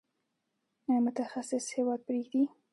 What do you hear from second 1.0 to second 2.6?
متخصصین هیواد پریږدي؟